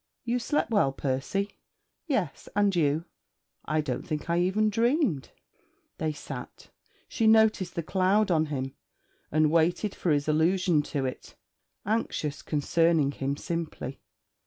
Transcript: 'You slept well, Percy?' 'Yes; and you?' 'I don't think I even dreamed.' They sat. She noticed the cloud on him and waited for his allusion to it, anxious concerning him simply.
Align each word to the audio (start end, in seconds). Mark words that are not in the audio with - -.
'You 0.23 0.39
slept 0.39 0.71
well, 0.71 0.91
Percy?' 0.91 1.59
'Yes; 2.07 2.49
and 2.55 2.75
you?' 2.75 3.05
'I 3.65 3.81
don't 3.81 4.01
think 4.01 4.31
I 4.31 4.39
even 4.39 4.71
dreamed.' 4.71 5.29
They 5.99 6.11
sat. 6.11 6.71
She 7.07 7.27
noticed 7.27 7.75
the 7.75 7.83
cloud 7.83 8.31
on 8.31 8.47
him 8.47 8.73
and 9.31 9.51
waited 9.51 9.93
for 9.93 10.09
his 10.09 10.27
allusion 10.27 10.81
to 10.97 11.05
it, 11.05 11.35
anxious 11.85 12.41
concerning 12.41 13.11
him 13.11 13.37
simply. 13.37 14.01